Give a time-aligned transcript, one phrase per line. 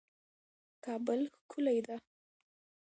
[0.83, 1.95] کابل ښکلی ده